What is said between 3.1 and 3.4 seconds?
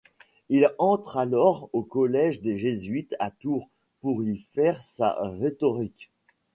à